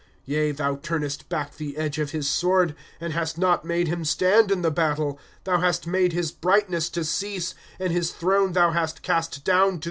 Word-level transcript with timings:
*^ 0.01 0.03
Yea, 0.25 0.51
thou 0.51 0.77
turuest 0.77 1.29
back 1.29 1.55
the 1.57 1.77
edge 1.77 1.99
of 1.99 2.09
his 2.09 2.27
sword, 2.27 2.75
And 2.99 3.13
hast 3.13 3.37
not 3.37 3.63
made 3.63 3.87
him 3.87 4.03
stand 4.03 4.49
in 4.49 4.63
the 4.63 4.71
battle." 4.71 5.19
Thou 5.43 5.59
hast 5.61 5.85
made 5.85 6.11
his 6.11 6.31
brightness 6.31 6.89
fo 6.89 7.03
cease; 7.03 7.53
And 7.79 7.93
his 7.93 8.09
throne 8.11 8.53
thou 8.53 8.71
hast 8.71 9.03
cast 9.03 9.43
down 9.45 9.63
to 9.63 9.69
the 9.69 9.75
earth. 9.75 9.79